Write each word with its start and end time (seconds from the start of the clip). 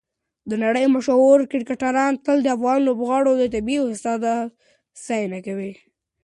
د 0.49 0.51
نړۍ 0.63 0.85
مشهور 0.95 1.39
کرکټران 1.51 2.13
تل 2.25 2.37
د 2.43 2.47
افغان 2.55 2.79
لوبغاړو 2.87 3.31
د 3.37 3.43
طبیعي 3.53 3.85
استعداد 3.93 4.47
ستاینه 5.01 5.39
کوي. 5.47 5.73